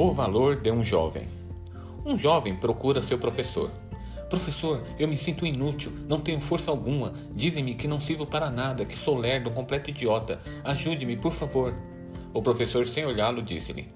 [0.00, 1.24] O valor de um jovem.
[2.06, 3.72] Um jovem procura seu professor.
[4.30, 7.14] Professor, eu me sinto inútil, não tenho força alguma.
[7.34, 10.40] Dizem-me que não sirvo para nada, que sou lerdo, um completo idiota.
[10.62, 11.74] Ajude-me, por favor.
[12.32, 13.88] O professor, sem olhá-lo, disse-lhe: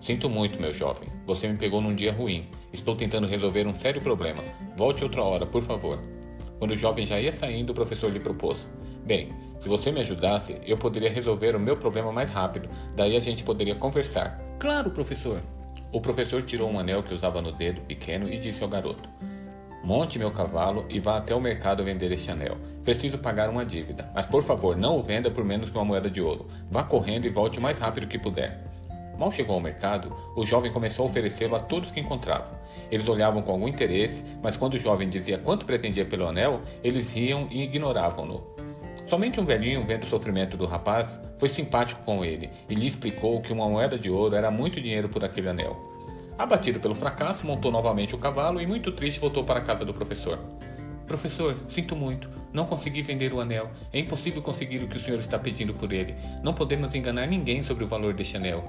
[0.00, 1.10] Sinto muito, meu jovem.
[1.26, 2.48] Você me pegou num dia ruim.
[2.72, 4.42] Estou tentando resolver um sério problema.
[4.74, 6.00] Volte outra hora, por favor.
[6.58, 8.56] Quando o jovem já ia saindo, o professor lhe propôs:
[9.04, 9.28] Bem,
[9.60, 12.70] se você me ajudasse, eu poderia resolver o meu problema mais rápido.
[12.96, 14.40] Daí a gente poderia conversar.
[14.62, 15.42] Claro, professor.
[15.90, 19.08] O professor tirou um anel que usava no dedo pequeno e disse ao garoto:
[19.82, 22.56] Monte meu cavalo e vá até o mercado vender este anel.
[22.84, 26.08] Preciso pagar uma dívida, mas por favor não o venda por menos que uma moeda
[26.08, 26.46] de ouro.
[26.70, 28.62] Vá correndo e volte o mais rápido que puder.
[29.18, 32.62] Mal chegou ao mercado, o jovem começou a oferecê-lo a todos que encontrava.
[32.88, 37.12] Eles olhavam com algum interesse, mas quando o jovem dizia quanto pretendia pelo anel, eles
[37.12, 38.61] riam e ignoravam-no.
[39.12, 43.42] Somente um velhinho, vendo o sofrimento do rapaz, foi simpático com ele e lhe explicou
[43.42, 45.76] que uma moeda de ouro era muito dinheiro por aquele anel.
[46.38, 49.92] Abatido pelo fracasso, montou novamente o cavalo e, muito triste, voltou para a casa do
[49.92, 50.38] professor.
[51.06, 52.26] Professor, sinto muito.
[52.54, 53.70] Não consegui vender o anel.
[53.92, 56.14] É impossível conseguir o que o senhor está pedindo por ele.
[56.42, 58.64] Não podemos enganar ninguém sobre o valor deste anel.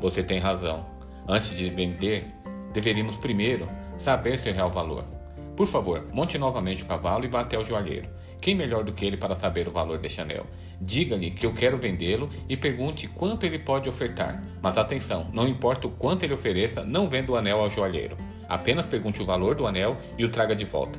[0.00, 0.84] Você tem razão.
[1.28, 2.26] Antes de vender,
[2.72, 5.17] deveríamos primeiro saber seu real valor.
[5.58, 8.08] Por favor, monte novamente o cavalo e vá até o joalheiro.
[8.40, 10.46] Quem melhor do que ele para saber o valor deste anel?
[10.80, 14.40] Diga-lhe que eu quero vendê-lo e pergunte quanto ele pode ofertar.
[14.62, 18.16] Mas atenção, não importa o quanto ele ofereça, não venda o anel ao joalheiro.
[18.48, 20.96] Apenas pergunte o valor do anel e o traga de volta.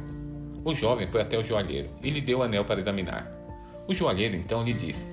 [0.65, 3.31] O jovem foi até o joalheiro e lhe deu o anel para examinar.
[3.87, 5.07] O joalheiro então lhe disse: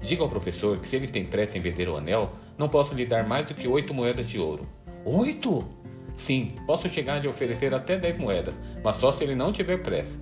[0.00, 3.04] Diga ao professor que se ele tem pressa em vender o anel, não posso lhe
[3.04, 4.66] dar mais do que oito moedas de ouro.
[5.04, 5.68] Oito?
[6.16, 9.82] Sim, posso chegar a lhe oferecer até dez moedas, mas só se ele não tiver
[9.82, 10.18] pressa.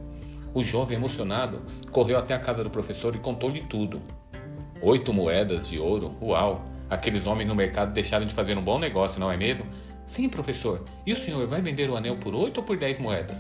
[0.53, 4.01] O jovem, emocionado, correu até a casa do professor e contou-lhe tudo.
[4.83, 6.15] Oito moedas de ouro?
[6.21, 6.65] Uau!
[6.91, 9.65] Aqueles homens no mercado deixaram de fazer um bom negócio, não é mesmo?
[10.07, 10.85] Sim, professor.
[11.07, 13.37] E o senhor vai vender o anel por oito ou por dez moedas?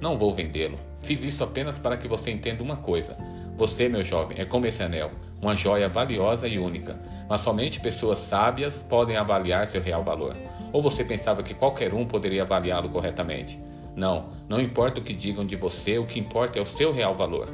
[0.00, 0.78] Não vou vendê-lo.
[1.00, 3.16] Fiz isso apenas para que você entenda uma coisa.
[3.56, 5.10] Você, meu jovem, é como esse anel
[5.40, 10.36] uma joia valiosa e única, mas somente pessoas sábias podem avaliar seu real valor.
[10.72, 13.62] Ou você pensava que qualquer um poderia avaliá-lo corretamente?
[13.94, 17.14] Não, não importa o que digam de você, o que importa é o seu real
[17.14, 17.48] valor.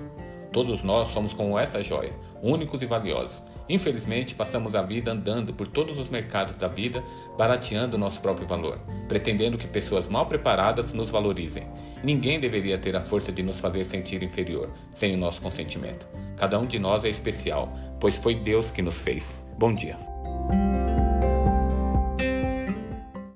[0.54, 3.42] Todos nós somos como essa joia, únicos e valiosos.
[3.68, 7.02] Infelizmente, passamos a vida andando por todos os mercados da vida,
[7.36, 8.78] barateando nosso próprio valor,
[9.08, 11.66] pretendendo que pessoas mal preparadas nos valorizem.
[12.04, 16.06] Ninguém deveria ter a força de nos fazer sentir inferior, sem o nosso consentimento.
[16.36, 19.42] Cada um de nós é especial, pois foi Deus que nos fez.
[19.58, 20.13] Bom dia.